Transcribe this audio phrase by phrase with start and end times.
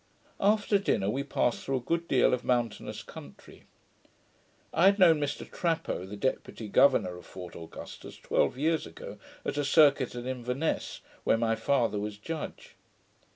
[0.39, 3.65] After dinner, we passed through a good deal of mountainous country.
[4.73, 9.57] I had known Mr Trapaud, the deputy governour of Fort Augustus, twelve years ago, at
[9.57, 12.73] a circuit at Inverness, where my father was judge.